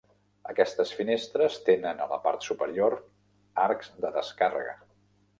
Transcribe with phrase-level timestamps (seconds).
[0.51, 2.95] Aquestes finestres tenen a la part superior
[3.65, 4.73] arcs de descàrrega.